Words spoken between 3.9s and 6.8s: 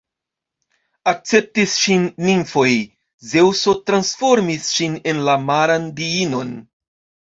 transformis ŝin en la maran diinon.